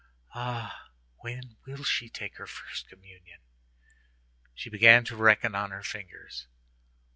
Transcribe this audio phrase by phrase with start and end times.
[0.33, 0.89] Ah!
[1.17, 3.39] when will she take her first communion?"
[4.55, 6.47] She began to reckon on her fingers.